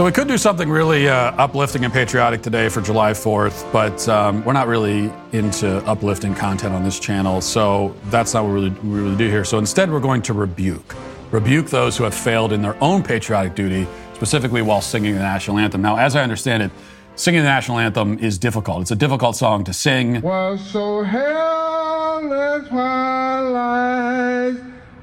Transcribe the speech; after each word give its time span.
So 0.00 0.06
we 0.06 0.12
could 0.12 0.28
do 0.28 0.38
something 0.38 0.70
really 0.70 1.10
uh, 1.10 1.32
uplifting 1.32 1.84
and 1.84 1.92
patriotic 1.92 2.40
today 2.40 2.70
for 2.70 2.80
July 2.80 3.10
4th, 3.12 3.70
but 3.70 4.08
um, 4.08 4.42
we're 4.46 4.54
not 4.54 4.66
really 4.66 5.12
into 5.32 5.76
uplifting 5.84 6.34
content 6.34 6.74
on 6.74 6.82
this 6.82 6.98
channel, 6.98 7.42
so 7.42 7.94
that's 8.04 8.32
not 8.32 8.44
what 8.44 8.54
we 8.54 8.54
really, 8.54 8.70
we 8.70 9.00
really 9.00 9.16
do 9.16 9.28
here. 9.28 9.44
So 9.44 9.58
instead, 9.58 9.92
we're 9.92 10.00
going 10.00 10.22
to 10.22 10.32
rebuke. 10.32 10.96
Rebuke 11.32 11.66
those 11.66 11.98
who 11.98 12.04
have 12.04 12.14
failed 12.14 12.54
in 12.54 12.62
their 12.62 12.82
own 12.82 13.02
patriotic 13.02 13.54
duty, 13.54 13.86
specifically 14.14 14.62
while 14.62 14.80
singing 14.80 15.12
the 15.12 15.20
national 15.20 15.58
anthem. 15.58 15.82
Now, 15.82 15.98
as 15.98 16.16
I 16.16 16.22
understand 16.22 16.62
it, 16.62 16.70
singing 17.14 17.42
the 17.42 17.48
national 17.48 17.78
anthem 17.78 18.18
is 18.20 18.38
difficult. 18.38 18.80
It's 18.80 18.92
a 18.92 18.96
difficult 18.96 19.36
song 19.36 19.64
to 19.64 19.74
sing. 19.74 20.22
So 20.22 21.04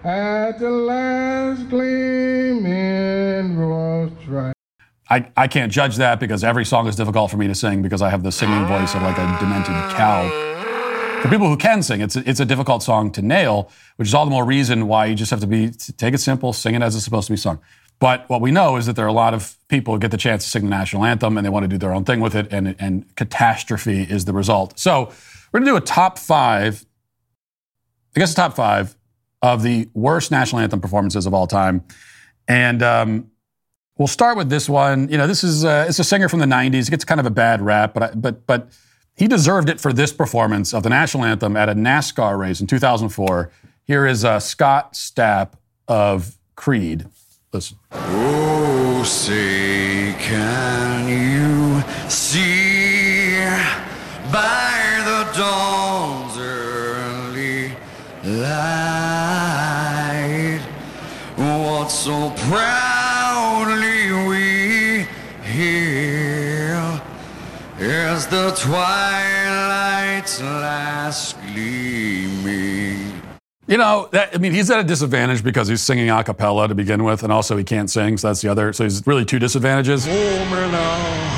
at 0.03 0.57
the 0.57 0.71
last 0.71 1.69
gleaming 1.69 3.57
right. 3.59 3.86
I, 5.09 5.31
I 5.37 5.47
can't 5.47 5.71
judge 5.71 5.95
that 5.97 6.19
because 6.19 6.43
every 6.43 6.65
song 6.65 6.87
is 6.87 6.95
difficult 6.95 7.31
for 7.31 7.37
me 7.37 7.47
to 7.47 7.55
sing 7.55 7.81
because 7.81 8.01
I 8.01 8.09
have 8.09 8.23
the 8.23 8.31
singing 8.31 8.65
voice 8.65 8.93
of 8.93 9.01
like 9.01 9.17
a 9.17 9.37
demented 9.39 9.73
cow. 9.95 10.29
For 11.21 11.29
people 11.29 11.47
who 11.47 11.57
can 11.57 11.81
sing, 11.81 12.01
it's 12.01 12.15
a, 12.15 12.29
it's 12.29 12.39
a 12.39 12.45
difficult 12.45 12.83
song 12.83 13.11
to 13.13 13.21
nail, 13.21 13.71
which 13.95 14.09
is 14.09 14.13
all 14.13 14.25
the 14.25 14.31
more 14.31 14.45
reason 14.45 14.87
why 14.87 15.05
you 15.05 15.15
just 15.15 15.31
have 15.31 15.39
to 15.39 15.47
be 15.47 15.69
take 15.69 16.13
it 16.13 16.19
simple, 16.19 16.53
sing 16.53 16.75
it 16.75 16.81
as 16.81 16.95
it's 16.95 17.05
supposed 17.05 17.27
to 17.27 17.33
be 17.33 17.37
sung. 17.37 17.59
But 17.99 18.29
what 18.29 18.41
we 18.41 18.51
know 18.51 18.75
is 18.75 18.85
that 18.85 18.95
there 18.95 19.05
are 19.05 19.09
a 19.09 19.13
lot 19.13 19.33
of 19.33 19.57
people 19.69 19.93
who 19.93 19.99
get 19.99 20.11
the 20.11 20.17
chance 20.17 20.43
to 20.43 20.49
sing 20.49 20.63
the 20.63 20.69
national 20.69 21.03
anthem 21.03 21.37
and 21.37 21.45
they 21.45 21.49
want 21.49 21.63
to 21.63 21.67
do 21.67 21.77
their 21.77 21.93
own 21.93 22.03
thing 22.03 22.19
with 22.19 22.35
it, 22.35 22.51
and, 22.51 22.75
and 22.77 23.15
catastrophe 23.15 24.03
is 24.03 24.25
the 24.25 24.33
result. 24.33 24.77
So 24.77 25.11
we're 25.51 25.61
going 25.61 25.65
to 25.65 25.71
do 25.71 25.77
a 25.77 25.81
top 25.81 26.19
five, 26.19 26.85
I 28.15 28.19
guess 28.19 28.33
a 28.33 28.35
top 28.35 28.55
five 28.55 28.95
of 29.41 29.63
the 29.63 29.89
worst 29.93 30.31
national 30.31 30.61
anthem 30.61 30.81
performances 30.81 31.25
of 31.25 31.33
all 31.33 31.47
time. 31.47 31.83
And 32.47 32.83
um, 32.83 33.31
we'll 33.97 34.07
start 34.07 34.37
with 34.37 34.49
this 34.49 34.69
one. 34.69 35.09
You 35.09 35.17
know, 35.17 35.27
this 35.27 35.43
is 35.43 35.65
uh, 35.65 35.85
it's 35.87 35.99
a 35.99 36.03
singer 36.03 36.29
from 36.29 36.39
the 36.39 36.45
'90s. 36.45 36.85
He 36.85 36.91
gets 36.91 37.03
kind 37.05 37.19
of 37.19 37.25
a 37.25 37.31
bad 37.31 37.61
rap, 37.61 37.93
but 37.93 38.03
I, 38.03 38.11
but 38.11 38.45
but 38.47 38.69
he 39.15 39.27
deserved 39.27 39.69
it 39.69 39.79
for 39.79 39.91
this 39.91 40.13
performance 40.13 40.73
of 40.73 40.83
the 40.83 40.89
national 40.89 41.25
anthem 41.25 41.57
at 41.57 41.69
a 41.69 41.73
NASCAR 41.73 42.37
race 42.37 42.61
in 42.61 42.67
2004. 42.67 43.51
Here 43.85 44.05
is 44.05 44.23
uh, 44.23 44.39
Scott 44.39 44.93
Stapp 44.93 45.53
of 45.87 46.37
Creed. 46.55 47.07
Listen. 47.51 47.77
Oh, 47.91 49.03
say, 49.03 50.13
can 50.19 51.07
you 51.07 51.81
see 52.09 53.37
by 54.31 55.01
the 55.05 55.23
dawn's 55.37 56.37
early 56.37 57.69
light 58.25 58.99
what 61.37 61.87
so 61.87 62.31
proudly 62.49 62.86
as 68.27 68.31
the 68.31 68.67
twilight's 68.67 70.41
last 70.41 71.37
gleaming? 71.41 73.21
You 73.67 73.77
know, 73.77 74.07
that, 74.11 74.33
I 74.33 74.37
mean, 74.37 74.53
he's 74.53 74.71
at 74.71 74.79
a 74.79 74.83
disadvantage 74.83 75.43
because 75.43 75.67
he's 75.67 75.81
singing 75.81 76.09
a 76.09 76.23
cappella 76.23 76.67
to 76.69 76.75
begin 76.75 77.03
with, 77.03 77.23
and 77.23 77.33
also 77.33 77.57
he 77.57 77.63
can't 77.63 77.89
sing, 77.89 78.17
so 78.17 78.29
that's 78.29 78.41
the 78.41 78.49
other. 78.49 78.71
So 78.71 78.85
he's 78.85 79.05
really 79.05 79.25
two 79.25 79.39
disadvantages. 79.39 80.07
Now. 80.07 81.33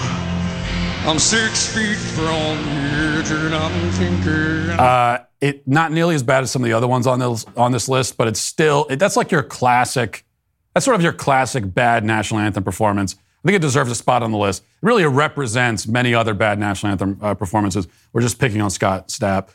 I'm 1.05 1.17
six 1.17 1.73
feet 1.73 1.97
from 1.97 2.25
the 2.25 3.19
edge 3.19 3.31
and 3.31 3.55
I'm 3.55 3.91
thinking. 3.91 4.69
Uh, 4.79 5.23
it 5.41 5.67
not 5.67 5.91
nearly 5.91 6.13
as 6.13 6.21
bad 6.21 6.43
as 6.43 6.51
some 6.51 6.61
of 6.61 6.67
the 6.67 6.73
other 6.73 6.87
ones 6.87 7.07
on 7.07 7.19
this 7.19 7.45
on 7.55 7.71
this 7.71 7.87
list, 7.87 8.17
but 8.17 8.27
it's 8.27 8.39
still 8.39 8.85
it, 8.89 8.99
that's 8.99 9.15
like 9.15 9.31
your 9.31 9.41
classic. 9.41 10.25
That's 10.73 10.85
sort 10.85 10.95
of 10.95 11.01
your 11.01 11.13
classic 11.13 11.73
bad 11.73 12.03
national 12.03 12.41
anthem 12.41 12.63
performance. 12.63 13.15
I 13.43 13.47
think 13.47 13.55
it 13.55 13.61
deserves 13.61 13.89
a 13.89 13.95
spot 13.95 14.21
on 14.21 14.31
the 14.31 14.37
list. 14.37 14.63
It 14.63 14.85
really 14.85 15.05
represents 15.05 15.87
many 15.87 16.13
other 16.13 16.33
bad 16.33 16.59
national 16.59 16.91
anthem 16.91 17.17
uh, 17.21 17.33
performances. 17.35 17.87
We're 18.11 18.21
just 18.21 18.37
picking 18.37 18.61
on 18.61 18.69
Scott 18.69 19.07
Stapp, 19.07 19.49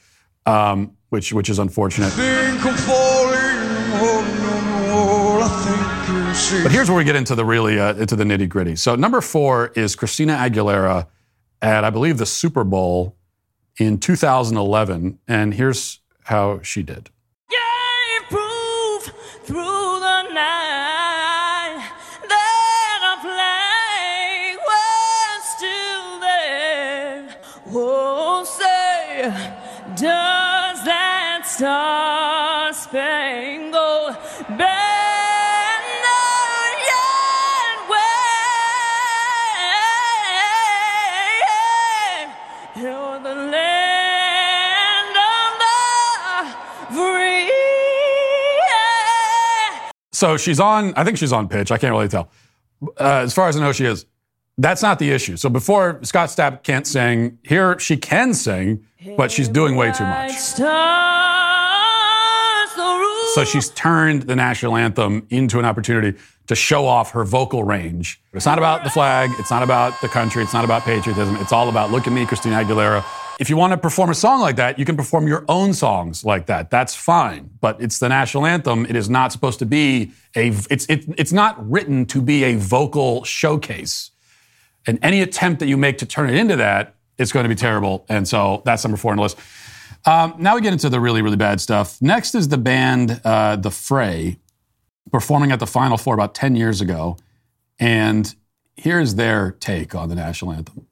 um, 0.47 0.97
which 1.11 1.35
which 1.35 1.51
is 1.51 1.59
unfortunate. 1.59 2.13
But 6.63 6.73
here's 6.73 6.89
where 6.89 6.97
we 6.97 7.05
get 7.05 7.17
into 7.17 7.35
the 7.35 7.45
really 7.45 7.79
uh, 7.79 7.95
into 7.95 8.17
the 8.17 8.25
nitty 8.25 8.49
gritty. 8.49 8.77
So 8.77 8.97
number 8.97 9.21
four 9.21 9.69
is 9.77 9.95
Christina 9.95 10.35
Aguilera 10.35 11.07
at 11.61 11.85
I 11.85 11.91
believe 11.91 12.17
the 12.17 12.27
Super 12.27 12.65
Bowl 12.65 13.17
in 13.79 13.99
2011, 13.99 15.19
and 15.29 15.55
here's 15.55 16.01
how 16.25 16.61
she 16.63 16.83
did. 16.83 17.11
gave 17.51 18.39
So 50.25 50.37
she's 50.37 50.61
on. 50.61 50.95
I 50.97 51.05
think 51.05 51.19
she's 51.19 51.33
on 51.33 51.49
pitch. 51.49 51.71
I 51.71 51.77
can't 51.77 51.93
really 51.93 52.09
tell. 52.09 52.31
Uh, 52.99 53.23
as 53.25 53.35
far 53.35 53.49
as 53.49 53.57
I 53.57 53.61
know, 53.61 53.73
she 53.73 53.85
is. 53.85 54.07
That's 54.57 54.81
not 54.81 54.99
the 54.99 55.11
issue. 55.11 55.37
So 55.37 55.51
before 55.51 55.99
Scott 56.03 56.29
Stapp 56.29 56.63
can't 56.63 56.87
sing, 56.87 57.39
here 57.43 57.79
she 57.79 57.97
can 57.97 58.33
sing, 58.33 58.87
but 59.17 59.31
she's 59.33 59.49
doing 59.49 59.75
way 59.77 59.91
too 59.93 60.05
much. 60.05 60.31
So 63.35 63.45
she's 63.45 63.71
turned 63.71 64.23
the 64.23 64.37
national 64.37 64.77
anthem 64.77 65.27
into 65.29 65.59
an 65.59 65.65
opportunity 65.65 66.17
to 66.47 66.55
show 66.55 66.87
off 66.87 67.11
her 67.11 67.25
vocal 67.25 67.65
range. 67.65 68.21
It's 68.33 68.47
not 68.47 68.59
about 68.59 68.85
the 68.85 68.91
flag. 68.91 69.29
It's 69.41 69.51
not 69.51 69.65
about 69.65 70.01
the 70.01 70.07
country. 70.07 70.41
It's 70.45 70.53
not 70.53 70.65
about 70.65 70.83
patriotism. 70.83 71.35
It's 71.37 71.51
all 71.51 71.69
about 71.69 71.91
look 71.91 72.07
at 72.07 72.13
me, 72.13 72.27
Christina 72.27 72.63
Aguilera. 72.63 73.05
If 73.41 73.51
you 73.51 73.57
want 73.57 73.73
to 73.73 73.77
perform 73.77 74.11
a 74.11 74.15
song 74.15 74.41
like 74.41 74.55
that, 74.55 74.79
you 74.79 74.85
can 74.85 74.97
perform 74.97 75.27
your 75.27 75.45
own 75.49 75.75
songs 75.75 76.25
like 76.25 76.47
that. 76.47 76.71
That's 76.71 76.95
fine. 76.95 77.51
But 77.61 77.83
it's 77.83 77.99
the 77.99 78.09
national 78.09 78.47
anthem. 78.47 78.87
It 78.87 78.95
is 78.95 79.11
not 79.11 79.33
supposed 79.33 79.59
to 79.59 79.67
be 79.67 80.13
a. 80.37 80.53
It's 80.71 80.87
it, 80.87 81.05
it's 81.19 81.33
not 81.33 81.69
written 81.69 82.07
to 82.07 82.23
be 82.23 82.45
a 82.45 82.55
vocal 82.55 83.25
showcase. 83.25 84.13
And 84.87 85.01
any 85.03 85.21
attempt 85.23 85.59
that 85.59 85.67
you 85.67 85.77
make 85.77 85.99
to 85.99 86.07
turn 86.07 86.31
it 86.31 86.37
into 86.37 86.55
that 86.55 86.95
is 87.19 87.33
going 87.33 87.45
to 87.45 87.49
be 87.49 87.57
terrible. 87.57 88.05
And 88.09 88.29
so 88.29 88.63
that's 88.65 88.85
number 88.85 88.97
four 88.97 89.11
on 89.11 89.17
the 89.17 89.23
list. 89.23 89.39
Um, 90.07 90.35
now 90.39 90.55
we 90.55 90.61
get 90.61 90.73
into 90.73 90.89
the 90.89 91.01
really, 91.01 91.23
really 91.23 91.37
bad 91.37 91.61
stuff. 91.61 92.01
Next 92.03 92.35
is 92.35 92.49
the 92.49 92.59
band 92.59 93.21
uh, 93.25 93.57
The 93.57 93.71
Fray, 93.71 94.39
performing 95.11 95.51
at 95.53 95.61
the 95.61 95.67
Final 95.67 95.97
Four 95.97 96.15
about 96.15 96.35
10 96.35 96.57
years 96.57 96.81
ago. 96.81 97.17
And 97.79 98.35
here's 98.77 99.15
their 99.15 99.53
take 99.53 99.95
on 99.95 100.09
the 100.09 100.15
national 100.15 100.53
anthem. 100.53 100.87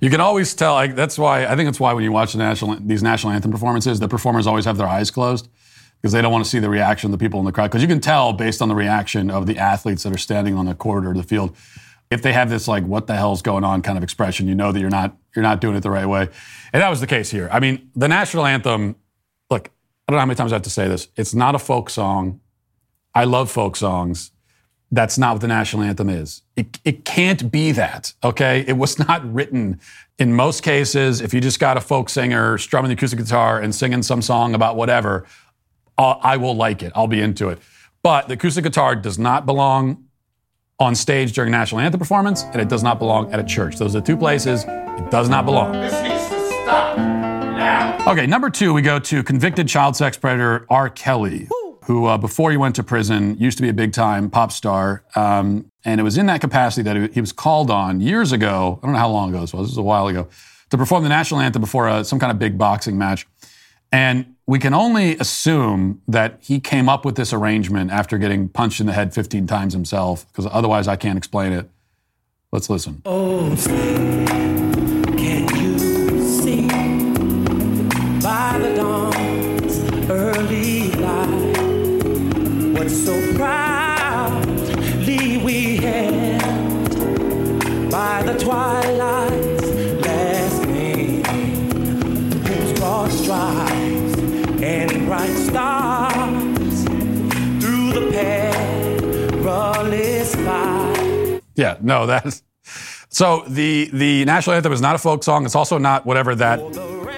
You 0.00 0.08
can 0.08 0.20
always 0.20 0.54
tell. 0.54 0.74
Like, 0.74 0.94
that's 0.94 1.18
why 1.18 1.46
I 1.46 1.56
think 1.56 1.66
that's 1.66 1.80
why 1.80 1.92
when 1.92 2.04
you 2.04 2.12
watch 2.12 2.32
the 2.32 2.38
national 2.38 2.76
these 2.80 3.02
national 3.02 3.32
anthem 3.32 3.50
performances, 3.50 4.00
the 4.00 4.08
performers 4.08 4.46
always 4.46 4.64
have 4.64 4.78
their 4.78 4.88
eyes 4.88 5.10
closed 5.10 5.48
because 6.00 6.12
they 6.12 6.22
don't 6.22 6.32
want 6.32 6.44
to 6.44 6.50
see 6.50 6.58
the 6.58 6.70
reaction 6.70 7.12
of 7.12 7.18
the 7.18 7.22
people 7.22 7.38
in 7.38 7.46
the 7.46 7.52
crowd. 7.52 7.68
Because 7.68 7.82
you 7.82 7.88
can 7.88 8.00
tell 8.00 8.32
based 8.32 8.62
on 8.62 8.68
the 8.68 8.74
reaction 8.74 9.30
of 9.30 9.46
the 9.46 9.58
athletes 9.58 10.02
that 10.04 10.14
are 10.14 10.18
standing 10.18 10.54
on 10.56 10.64
the 10.64 10.74
corridor 10.74 11.10
of 11.10 11.16
the 11.18 11.22
field, 11.22 11.54
if 12.10 12.22
they 12.22 12.32
have 12.32 12.48
this 12.48 12.66
like 12.66 12.84
"what 12.84 13.06
the 13.06 13.14
hell's 13.14 13.42
going 13.42 13.62
on" 13.62 13.82
kind 13.82 13.98
of 13.98 14.02
expression, 14.02 14.48
you 14.48 14.54
know 14.54 14.72
that 14.72 14.80
you're 14.80 14.88
not 14.88 15.16
you're 15.36 15.42
not 15.42 15.60
doing 15.60 15.76
it 15.76 15.80
the 15.80 15.90
right 15.90 16.06
way. 16.06 16.28
And 16.72 16.82
that 16.82 16.88
was 16.88 17.00
the 17.00 17.06
case 17.06 17.30
here. 17.30 17.48
I 17.52 17.60
mean, 17.60 17.90
the 17.94 18.08
national 18.08 18.46
anthem. 18.46 18.96
Look, 19.50 19.68
I 19.68 20.12
don't 20.12 20.16
know 20.16 20.20
how 20.20 20.26
many 20.26 20.36
times 20.36 20.52
I 20.52 20.56
have 20.56 20.62
to 20.62 20.70
say 20.70 20.88
this. 20.88 21.08
It's 21.16 21.34
not 21.34 21.54
a 21.54 21.58
folk 21.58 21.90
song. 21.90 22.40
I 23.14 23.24
love 23.24 23.50
folk 23.50 23.76
songs. 23.76 24.30
That's 24.92 25.16
not 25.18 25.34
what 25.34 25.40
the 25.40 25.48
national 25.48 25.82
anthem 25.82 26.08
is. 26.08 26.42
It, 26.56 26.80
it 26.84 27.04
can't 27.04 27.52
be 27.52 27.70
that, 27.72 28.12
okay? 28.24 28.64
It 28.66 28.76
was 28.76 28.98
not 28.98 29.32
written 29.32 29.80
in 30.18 30.34
most 30.34 30.62
cases. 30.62 31.20
If 31.20 31.32
you 31.32 31.40
just 31.40 31.60
got 31.60 31.76
a 31.76 31.80
folk 31.80 32.08
singer 32.08 32.58
strumming 32.58 32.88
the 32.88 32.94
acoustic 32.94 33.20
guitar 33.20 33.60
and 33.60 33.72
singing 33.72 34.02
some 34.02 34.20
song 34.20 34.54
about 34.54 34.74
whatever, 34.74 35.26
uh, 35.96 36.16
I 36.20 36.38
will 36.38 36.56
like 36.56 36.82
it. 36.82 36.92
I'll 36.96 37.06
be 37.06 37.20
into 37.20 37.50
it. 37.50 37.60
But 38.02 38.28
the 38.28 38.34
acoustic 38.34 38.64
guitar 38.64 38.96
does 38.96 39.18
not 39.18 39.46
belong 39.46 40.06
on 40.80 40.94
stage 40.94 41.34
during 41.34 41.52
national 41.52 41.82
anthem 41.82 41.98
performance, 41.98 42.44
and 42.44 42.56
it 42.60 42.68
does 42.68 42.82
not 42.82 42.98
belong 42.98 43.30
at 43.32 43.38
a 43.38 43.44
church. 43.44 43.76
Those 43.76 43.94
are 43.94 44.00
the 44.00 44.06
two 44.06 44.16
places 44.16 44.64
it 44.64 45.10
does 45.10 45.28
not 45.28 45.44
belong. 45.44 45.72
This 45.72 46.02
needs 46.02 46.28
to 46.30 46.62
stop 46.62 46.96
now. 46.96 48.10
Okay, 48.10 48.26
number 48.26 48.48
two, 48.48 48.72
we 48.72 48.80
go 48.82 48.98
to 48.98 49.22
convicted 49.22 49.68
child 49.68 49.94
sex 49.94 50.16
predator 50.16 50.66
R. 50.70 50.88
Kelly, 50.88 51.48
who, 51.90 52.06
uh, 52.06 52.16
before 52.16 52.52
he 52.52 52.56
went 52.56 52.76
to 52.76 52.84
prison, 52.84 53.36
used 53.40 53.58
to 53.58 53.62
be 53.62 53.68
a 53.68 53.72
big 53.72 53.92
time 53.92 54.30
pop 54.30 54.52
star. 54.52 55.02
Um, 55.16 55.72
and 55.84 56.00
it 56.00 56.04
was 56.04 56.16
in 56.16 56.26
that 56.26 56.40
capacity 56.40 56.82
that 56.82 57.12
he- 57.14 57.20
was 57.20 57.32
called 57.32 57.68
on 57.68 58.00
years 58.00 58.30
ago. 58.30 58.78
I 58.80 58.86
don't 58.86 58.92
know 58.92 59.00
how 59.00 59.10
long 59.10 59.30
ago 59.30 59.40
this 59.40 59.52
was, 59.52 59.62
this 59.66 59.70
was 59.72 59.78
a 59.78 59.82
while 59.82 60.06
ago, 60.06 60.28
to 60.70 60.78
perform 60.78 61.02
the 61.02 61.08
national 61.08 61.40
anthem 61.40 61.60
before 61.60 61.88
uh 61.88 62.04
some 62.04 62.20
kind 62.20 62.30
of 62.30 62.38
big 62.38 62.56
boxing 62.56 62.96
match. 62.96 63.26
And 63.90 64.36
we 64.46 64.60
can 64.60 64.72
only 64.72 65.18
assume 65.18 66.00
that 66.06 66.38
he 66.40 66.60
came 66.60 66.88
up 66.88 67.04
with 67.04 67.16
this 67.16 67.32
arrangement 67.32 67.90
after 67.90 68.18
getting 68.18 68.48
punched 68.48 68.78
in 68.78 68.86
the 68.86 68.92
head 68.92 69.12
15 69.12 69.48
times 69.48 69.72
himself, 69.72 70.28
because 70.28 70.46
otherwise 70.52 70.86
I 70.86 70.94
can't 70.94 71.18
explain 71.18 71.52
it. 71.52 71.68
Let's 72.52 72.70
listen. 72.70 73.02
Oh, 73.04 73.56
so 82.90 83.34
proudly 83.34 85.38
we 85.38 85.76
held 85.76 86.90
by 87.90 88.22
the 88.22 88.34
twilight's 88.38 89.64
last 90.04 90.62
gleam, 90.64 91.24
whose 92.44 92.72
broad 92.78 93.10
stripes 93.10 94.18
and 94.62 95.06
bright 95.06 95.34
stars 95.36 96.84
through 97.62 97.92
the 97.92 98.10
perilous 99.32 100.34
fight. 100.34 101.40
Yeah, 101.54 101.76
no, 101.80 102.06
that's 102.06 102.42
so 103.08 103.44
the 103.48 103.90
the 103.92 104.24
national 104.24 104.56
anthem 104.56 104.72
is 104.72 104.80
not 104.80 104.94
a 104.94 104.98
folk 104.98 105.24
song. 105.24 105.44
It's 105.44 105.56
also 105.56 105.78
not 105.78 106.06
whatever 106.06 106.34
that. 106.36 106.60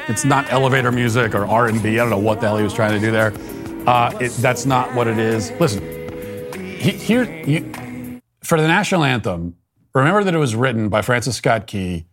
It's 0.09 0.25
not 0.25 0.51
elevator 0.53 0.91
music 0.91 1.35
or 1.35 1.47
R 1.47 1.69
and 1.69 1.81
B. 1.83 1.91
I 1.91 1.97
don't 1.97 2.11
know 2.11 2.19
what 2.19 2.41
the 2.41 2.49
hell 2.49 2.57
he 2.57 2.65
was 2.65 2.75
trying 2.75 2.93
to 2.93 2.99
do 2.99 3.13
there. 3.13 3.33
Uh, 3.87 4.17
it, 4.20 4.31
that's 4.32 4.67
not 4.67 4.94
what 4.94 5.06
it 5.06 5.19
is. 5.19 5.50
Listen, 5.52 5.82
he, 6.79 6.93
here 6.93 7.25
you, 7.44 8.20
for 8.43 8.61
the 8.61 8.69
national 8.69 9.05
anthem. 9.05 9.56
Remember 9.94 10.25
that 10.25 10.34
it 10.34 10.38
was 10.38 10.55
written 10.55 10.88
by 10.88 11.02
Francis 11.02 11.37
Scott 11.37 11.67
Key 11.67 12.06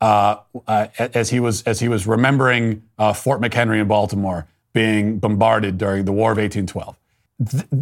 uh, 0.00 0.36
uh, 0.66 0.86
as 0.98 1.28
he 1.30 1.38
was 1.40 1.62
as 1.64 1.80
he 1.80 1.88
was 1.88 2.06
remembering 2.06 2.82
uh, 2.98 3.12
Fort 3.12 3.40
McHenry 3.40 3.80
in 3.80 3.88
Baltimore 3.88 4.46
being 4.72 5.18
bombarded 5.18 5.78
during 5.78 6.04
the 6.04 6.12
War 6.12 6.32
of 6.32 6.38
1812 6.38 6.96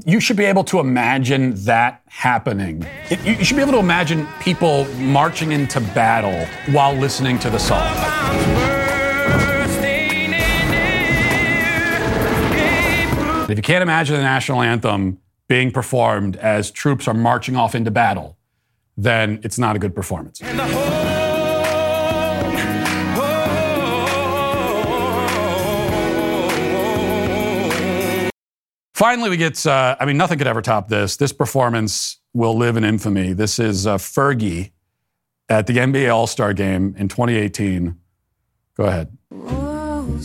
you 0.04 0.18
should 0.18 0.36
be 0.36 0.44
able 0.44 0.64
to 0.64 0.80
imagine 0.80 1.54
that 1.64 2.02
happening. 2.08 2.84
You 3.24 3.44
should 3.44 3.56
be 3.56 3.62
able 3.62 3.72
to 3.72 3.78
imagine 3.78 4.26
people 4.40 4.84
marching 4.94 5.52
into 5.52 5.80
battle 5.80 6.44
while 6.74 6.92
listening 6.92 7.38
to 7.40 7.50
the 7.50 7.58
song. 7.58 7.86
If 13.46 13.58
you 13.58 13.62
can't 13.62 13.82
imagine 13.82 14.16
the 14.16 14.22
national 14.22 14.62
anthem 14.62 15.18
being 15.48 15.70
performed 15.70 16.36
as 16.36 16.70
troops 16.70 17.06
are 17.06 17.12
marching 17.12 17.56
off 17.56 17.74
into 17.74 17.90
battle, 17.90 18.38
then 18.96 19.38
it's 19.42 19.58
not 19.58 19.76
a 19.76 19.78
good 19.78 19.94
performance. 19.94 20.40
Finally, 28.94 29.28
we 29.28 29.36
get, 29.36 29.66
uh, 29.66 29.96
I 30.00 30.06
mean, 30.06 30.16
nothing 30.16 30.38
could 30.38 30.46
ever 30.46 30.62
top 30.62 30.88
this. 30.88 31.18
This 31.18 31.32
performance 31.32 32.20
will 32.32 32.56
live 32.56 32.78
in 32.78 32.84
infamy. 32.84 33.34
This 33.34 33.58
is 33.58 33.86
uh, 33.86 33.98
Fergie 33.98 34.70
at 35.50 35.66
the 35.66 35.74
NBA 35.74 36.10
All 36.14 36.26
Star 36.26 36.54
game 36.54 36.94
in 36.96 37.08
2018. 37.08 37.98
Go 38.76 38.84
ahead. 38.84 39.16
Oh, 39.30 40.18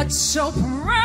what 0.00 0.10
so 0.10 0.50
proudly 0.50 0.96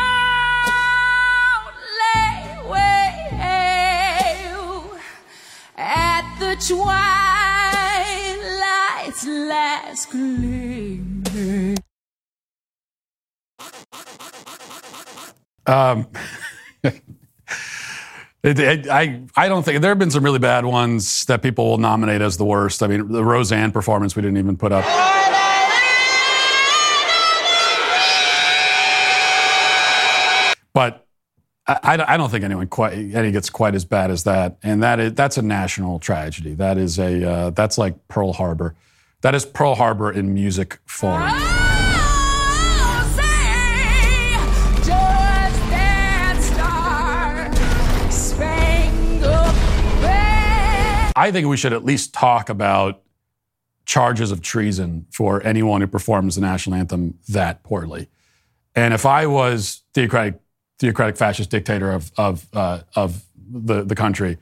at 5.76 6.24
the 6.40 6.56
twilight's 6.66 6.88
last 9.28 10.10
gleaming? 10.12 11.78
Um, 15.68 16.08
I, 18.46 19.24
I 19.36 19.50
don't 19.50 19.64
think 19.64 19.82
there 19.82 19.92
have 19.92 20.00
been 20.00 20.10
some 20.12 20.24
really 20.24 20.40
bad 20.40 20.64
ones 20.64 21.26
that 21.26 21.42
people 21.42 21.70
will 21.70 21.80
nominate 21.80 22.22
as 22.22 22.38
the 22.38 22.46
worst. 22.46 22.82
I 22.82 22.88
mean, 22.88 23.12
the 23.12 23.26
Roseanne 23.26 23.74
performance 23.74 24.16
we 24.16 24.22
didn't 24.22 24.38
even 24.38 24.56
put 24.56 24.72
up. 24.72 25.35
But 30.76 31.08
I, 31.66 32.04
I- 32.08 32.18
don't 32.18 32.30
think 32.30 32.44
anyone 32.44 32.68
quite 32.68 32.94
any 32.94 33.32
gets 33.32 33.50
quite 33.50 33.74
as 33.74 33.86
bad 33.86 34.12
as 34.12 34.26
that, 34.26 34.58
and 34.62 34.84
that 34.84 35.00
is 35.00 35.14
that's 35.14 35.38
a 35.38 35.42
national 35.42 35.98
tragedy. 36.00 36.54
That 36.54 36.78
is 36.78 37.00
a 37.00 37.28
uh, 37.28 37.50
that's 37.52 37.78
like 37.80 38.08
Pearl 38.10 38.34
Harbor. 38.34 38.76
That 39.22 39.34
is 39.34 39.46
Pearl 39.46 39.74
Harbor 39.76 40.12
in 40.12 40.34
music 40.34 40.78
form. 40.86 41.24
Oh, 41.26 43.14
say, 43.16 43.24
I 51.16 51.30
think 51.32 51.48
we 51.48 51.56
should 51.58 51.74
at 51.74 51.86
least 51.86 52.14
talk 52.14 52.50
about 52.50 53.02
charges 53.86 54.32
of 54.32 54.42
treason 54.42 55.06
for 55.10 55.42
anyone 55.44 55.80
who 55.80 55.88
performs 55.88 56.36
the 56.36 56.42
national 56.42 56.76
anthem 56.76 57.18
that 57.30 57.64
poorly. 57.64 58.10
And 58.76 58.94
if 58.94 59.06
I 59.06 59.26
was 59.26 59.84
theocratic, 59.94 60.42
theocratic 60.80 61.18
fascist 61.18 61.50
dictator 61.50 61.92
of 61.92 62.12
of 62.18 62.46
uh, 62.54 62.82
of 62.96 63.24
the 63.50 63.84
the 63.84 63.96
country, 63.96 64.38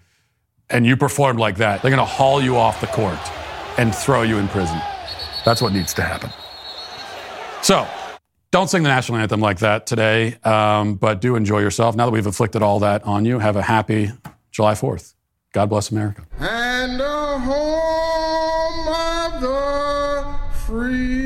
and 0.70 0.86
you 0.86 0.98
performed 0.98 1.40
like 1.40 1.58
that, 1.58 1.82
they're 1.82 1.92
going 1.92 2.00
to 2.00 2.06
haul 2.06 2.42
you 2.42 2.58
off 2.58 2.82
the 2.82 2.88
court 2.88 3.20
and 3.78 3.94
throw 3.94 4.22
you 4.22 4.38
in 4.38 4.48
prison. 4.48 4.80
That's 5.46 5.62
what 5.62 5.74
needs 5.74 5.94
to 5.96 6.02
happen. 6.02 6.30
So. 7.62 7.88
Don't 8.52 8.70
sing 8.70 8.84
the 8.84 8.90
national 8.90 9.18
anthem 9.18 9.40
like 9.40 9.58
that 9.60 9.88
today, 9.88 10.36
um, 10.44 10.94
but 10.94 11.22
do 11.22 11.36
enjoy 11.36 11.58
yourself. 11.58 11.96
Now 11.96 12.06
that 12.06 12.12
we've 12.12 12.28
inflicted 12.28 12.62
all 12.62 12.78
that 12.82 13.02
on 13.04 13.26
you, 13.26 13.40
have 13.40 13.56
a 13.56 13.64
happy 13.64 14.12
July 14.52 14.76
4th. 14.76 15.16
God 15.54 15.70
bless 15.70 15.90
America. 15.90 16.24
and 16.38 17.00
the 17.00 17.40
home 17.40 18.88
of 18.90 19.42
the 19.42 20.40
free. 20.68 21.23